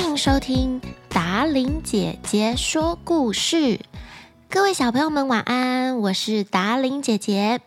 [0.00, 0.80] 欢迎收听
[1.10, 3.80] 达伶姐姐说故事。
[4.48, 7.60] 各位小朋友们晚安，我是达伶姐姐。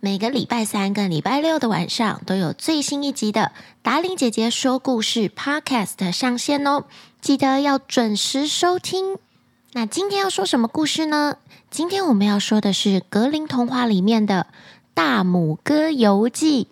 [0.00, 6.86] 每个礼拜三跟礼拜六的晚上都有最新一集的达伶姐姐说故事 Podcast 上线哦，
[7.20, 9.16] 记得要准时收听。
[9.72, 11.36] 那今天要说什么故事呢？
[11.70, 14.48] 今天我们要说的是格林童话里面的
[14.94, 16.64] 《大拇哥游记》。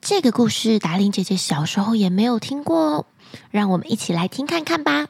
[0.00, 3.06] 这个故事达伶姐姐小时候也没有听过哦，
[3.50, 5.08] 让我们一起来听看看吧。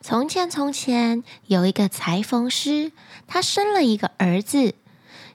[0.00, 2.92] 从前，从前有一个裁缝师，
[3.26, 4.74] 他生了一个儿子。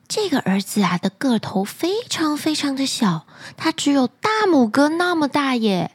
[0.08, 3.26] 这个儿子啊的个头非常非常的小，
[3.58, 5.92] 他只有大拇哥那么大耶。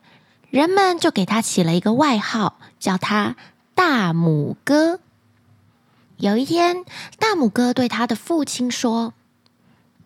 [0.50, 3.36] 人们就给他起了一个外号，叫他
[3.74, 5.00] 大拇哥。
[6.18, 6.84] 有一天，
[7.18, 9.14] 大拇哥对他的父亲说：“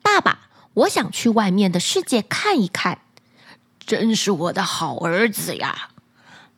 [0.02, 0.40] 爸爸。”
[0.77, 2.98] 我想去外面的世界看一看，
[3.87, 5.91] 真是我的好儿子呀！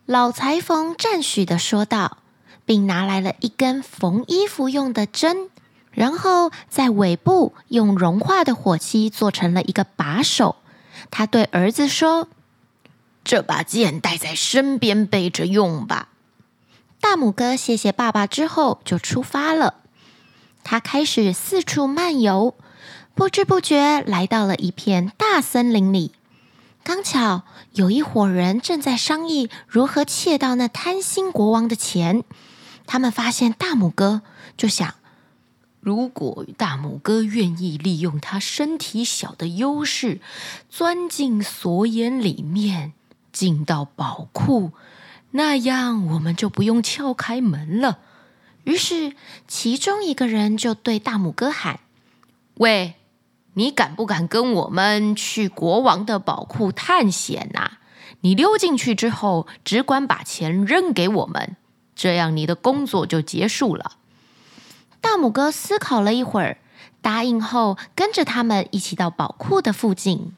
[0.07, 2.19] 老裁缝赞许的说道，
[2.65, 5.51] 并拿来了一根缝衣服用的针，
[5.93, 10.56] 然后在尾部用融化的火漆做成了一个把手。
[11.11, 12.29] 他对儿子说
[13.23, 16.09] ：“这把剑带在身边备着用吧。”
[17.01, 19.75] 大拇哥谢谢爸爸之后就出发了。
[20.65, 22.55] 他开始四处漫游。
[23.15, 26.12] 不知不觉来到了一片大森林里，
[26.89, 27.42] 刚巧
[27.75, 32.25] 有一伙人正在商议如何窃到那贪心国王的钱。
[32.86, 34.22] 他们发现大拇哥，
[34.56, 34.94] 就想：
[35.81, 40.22] 如果大拇哥愿意利用他身体小的优势，
[40.70, 42.94] 钻进锁眼里面，
[43.34, 44.72] 进到宝库，
[45.33, 47.98] 那样我们就不用撬开门了。
[48.64, 49.14] 于是，
[49.47, 51.81] 其中一个人就对大拇哥喊
[52.56, 52.94] ：“喂！”
[53.59, 57.78] 你敢不敢跟我们去国王的宝库探险呐？
[58.20, 61.56] 你溜进去之后，只管把钱扔给我们，
[61.97, 63.97] 这样你的工作就结束了。
[65.00, 66.59] 大拇哥思考了一会儿，
[67.03, 70.34] 答应后，跟着他们一起到宝库的附近。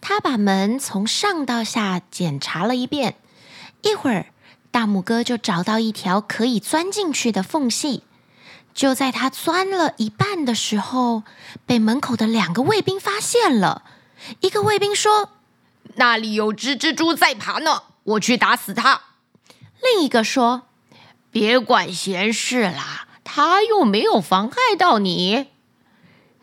[0.00, 3.14] 他把门从上到下检查了一遍，
[3.82, 4.26] 一会儿，
[4.72, 8.02] 大拇哥就找到一条可以钻进去的缝隙。
[8.74, 11.22] 就在他钻了一半的时候，
[11.64, 13.82] 被门口的两个卫兵发现了。
[14.40, 15.30] 一个卫兵说
[15.96, 19.02] ：“那里有只蜘蛛在爬呢，我去打死它。”
[19.80, 20.62] 另一个说
[21.30, 25.48] ：“别管闲事啦，他又没有妨害到你。”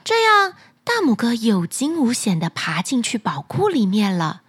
[0.05, 0.53] 这样，
[0.83, 4.41] 大拇哥有惊无险地爬进去宝库里面了。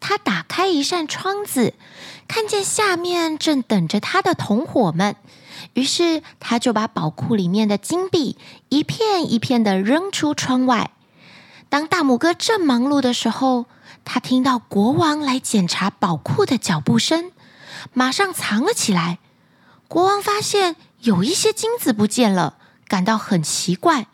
[0.00, 1.74] 他打开一扇窗子，
[2.26, 5.16] 看见下面正等着他的同伙们。
[5.74, 8.36] 于是他就把宝库里面的金币
[8.68, 10.90] 一片一片的扔出窗外。
[11.68, 13.66] 当大拇哥正忙碌的时候，
[14.04, 17.32] 他听到国王来检查宝库的脚步声，
[17.92, 19.18] 马上藏了起来。
[19.88, 22.56] 国王发现有一些金子不见了，
[22.86, 24.06] 感到很奇怪，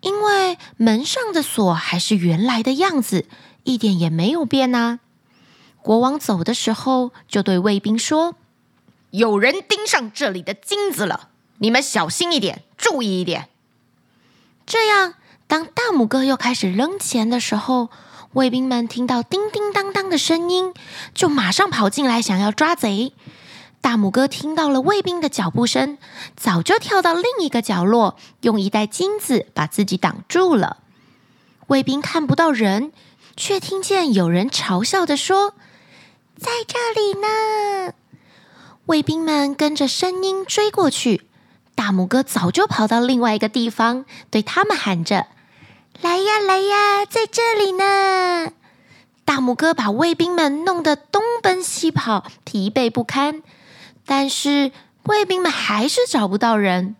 [0.00, 3.26] 因为门上的锁还是原来的样子，
[3.64, 5.00] 一点也没有变啊。
[5.80, 8.34] 国王走的时候，就对卫兵说。
[9.10, 13.48] 有人盯上这里的金子了，你们小心一点，注意一点。
[14.66, 15.14] 这样，
[15.46, 17.88] 当大拇哥又开始扔钱的时候，
[18.34, 20.74] 卫兵们听到叮叮当当的声音，
[21.14, 23.14] 就马上跑进来想要抓贼。
[23.80, 25.96] 大拇哥听到了卫兵的脚步声，
[26.36, 30.78] 早就跳到另一个角落，用一袋金子把自己挡住了。
[31.68, 32.92] 卫兵看不到人，
[33.36, 35.54] 却听见有人嘲笑的说
[36.36, 37.94] ：“在这里呢。”
[38.88, 41.26] 卫兵们跟着声音追过去，
[41.74, 45.26] 大拇哥早就跑到另外一个地方，对他们喊着
[46.00, 48.50] ：“来呀，来呀，在这里呢！”
[49.26, 53.42] 大拇哥把卫兵们弄得东奔西跑，疲惫不堪。
[54.06, 54.72] 但是
[55.02, 56.96] 卫兵们还是找不到人。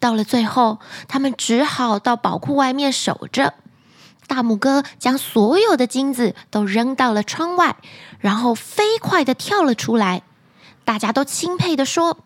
[0.00, 3.52] 到了最后，他们只好到宝库外面守着。
[4.26, 7.76] 大拇哥将所有的金子都扔到了窗外，
[8.20, 10.22] 然后飞快地跳了出来。
[10.86, 12.16] 大家都钦佩地说：“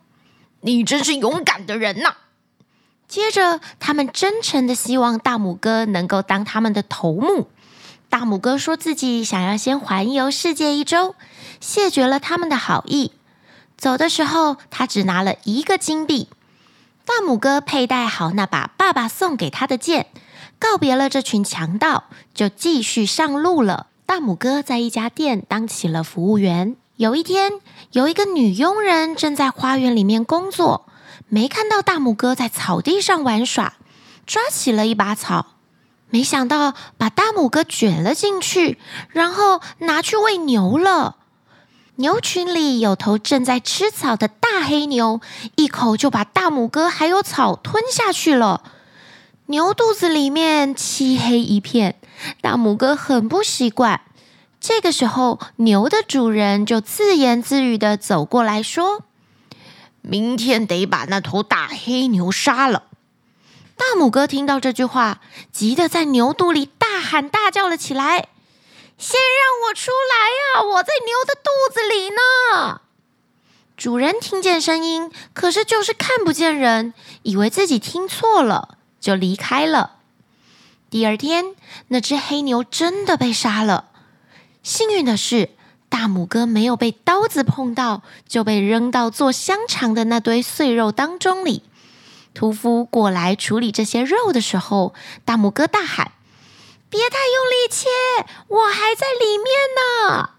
[0.61, 2.15] 你真是勇敢的人呐！”
[3.09, 7.49] 接着，他们真诚的希望大拇哥能够当他们的头目。
[8.09, 11.17] 大拇哥说自己想要先环游世界一周，
[11.61, 13.13] 谢绝了他们的好意。
[13.77, 16.29] 走的时候，他只拿了一个金币。
[17.07, 20.07] 大拇哥佩戴好那把爸爸送给他的剑，
[20.59, 22.05] 告别了这群强盗，
[22.35, 23.87] 就继续上路了。
[24.05, 26.77] 大拇哥在一家店当起了服务员。
[27.01, 27.55] 有一天，
[27.93, 30.85] 有一个女佣人正在花园里面工作，
[31.29, 33.73] 没看到大拇哥在草地上玩耍，
[34.27, 35.55] 抓起了一把草，
[36.11, 41.17] 没想到把大拇哥卷了进去，然后拿去喂牛了。
[41.95, 45.23] 牛群里有头正在吃草的大黑牛，
[45.57, 48.63] 一口就把大拇哥还有草吞下去了。
[49.47, 51.99] 牛肚子里面漆黑一片，
[52.43, 54.03] 大拇哥很不习惯。
[54.61, 59.05] 这个时候，牛的主人就自言自语的走过来说
[60.03, 62.85] ：“明天得把那头大黑牛杀了。”
[63.77, 68.29] 大拇哥听到这句话，急得在牛肚里大喊大叫了起来
[68.99, 70.75] ：“先让我出来呀！
[70.75, 72.83] 我在牛的肚子里呢！”
[73.79, 76.93] 主人听见声音，可是就是看不见人，
[77.23, 78.77] 以为自己听错了。
[79.01, 79.93] 就离开了。
[80.91, 81.57] 第二天，
[81.89, 83.87] 那只黑牛真的被杀了。
[84.63, 85.51] 幸运的是，
[85.89, 91.63] 大拇哥没有被刀子碰到，就被扔到做香肠的那堆碎肉当中里。
[92.33, 96.13] 屠夫过来处理这些肉的时候，大拇哥大喊
[96.89, 97.89] ：“别太用力切，
[98.49, 99.47] 我还在里面
[100.09, 100.31] 呢！”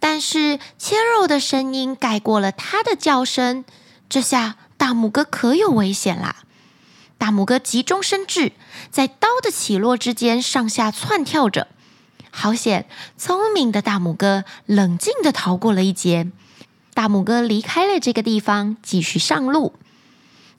[0.00, 3.64] 但是切肉的声音盖过了它的叫声，
[4.08, 6.44] 这下大拇哥可有危险啦！
[7.18, 8.52] 大拇哥急中生智，
[8.90, 11.68] 在刀的起落之间上下窜跳着，
[12.38, 12.86] 好险！
[13.16, 16.30] 聪明的大拇哥冷静地逃过了一劫。
[16.92, 19.72] 大拇哥离开了这个地方，继续上路。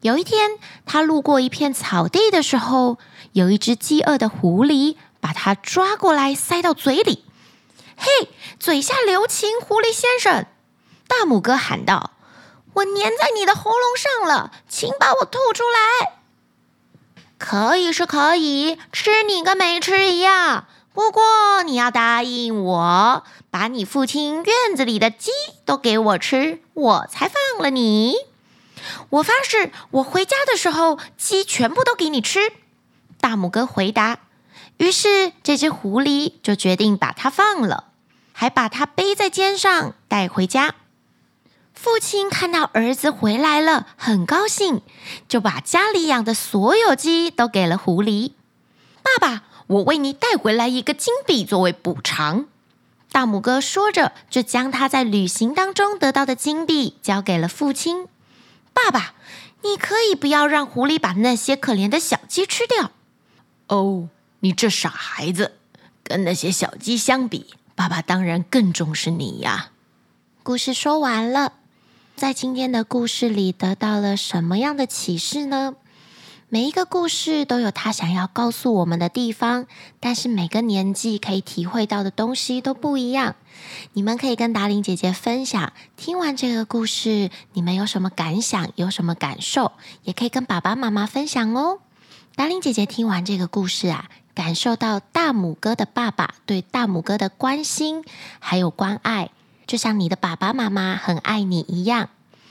[0.00, 2.98] 有一天，他路过一片草地的时候，
[3.32, 7.24] 有一只饥饿的狐狸把它抓过来塞到嘴里。
[7.96, 8.28] “嘿，
[8.58, 10.46] 嘴下留情，狐狸先生！”
[11.06, 12.10] 大拇哥喊道
[12.74, 16.18] ，“我粘在你的喉咙上了，请把我吐出来。”
[17.38, 20.66] 可以是可以，吃你跟没吃一样。
[20.98, 23.22] 不过你要答应我，
[23.52, 25.30] 把你父亲院子里的鸡
[25.64, 28.16] 都给我吃，我才放了你。
[29.10, 32.52] 我发誓，我回家的时候鸡全部都给你吃。
[33.20, 34.18] 大拇哥回答。
[34.78, 37.84] 于是这只狐狸就决定把它放了，
[38.32, 40.74] 还把它背在肩上带回家。
[41.74, 44.82] 父亲看到儿子回来了，很高兴，
[45.28, 48.32] 就把家里养的所有鸡都给了狐狸。
[49.00, 52.46] 爸爸，我为你带回来一个金币作为补偿。
[53.12, 58.06] 大拇哥说着，就将他在旅行当中得到的金币交给了父亲。
[58.72, 59.14] 爸爸，
[59.62, 62.90] 你可以不要让狐狸把那些可怜的小鸡吃掉。
[63.68, 64.08] 哦，
[64.40, 65.52] 你这傻孩子，
[66.02, 69.70] 跟那些小鸡相比，爸爸当然更重视你呀。
[70.42, 71.52] 故事说完了。
[72.16, 75.76] 在今天的故事里得到了什么样的启示呢？
[76.50, 79.66] 每一个故事都有他想要告诉我们的地方，
[80.00, 83.36] 但是每个年纪可以体会到的东西都不一样。
[83.92, 89.72] 你们可以跟达玲姐姐分享，听完这个故事，你们有什么感想，有什么感受，
[90.04, 91.80] 也可以跟爸爸妈妈分享哦。
[92.34, 98.02] 达玲姐姐听完这个故事啊，感受到大拇哥的爸爸对大拇哥的关心
[98.38, 99.30] 还有关爱。
[99.66, 102.08] 就像你的爸爸妈妈很爱你一样，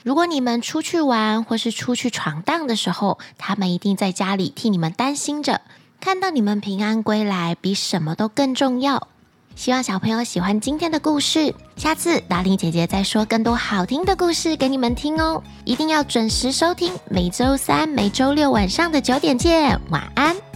[0.07, 5.59] 如果你们出去玩或是出去闯荡的时候，他们一定在家里替你们担心着，
[5.99, 9.09] 看到你们平安归来，比什么都更重要。
[9.57, 20.46] 希望小朋友喜欢今天的故事，下次达令姐姐再说更多好听的故事给你们听哦，一定要准时收听，每周三、每周六晚上的九点见，晚安。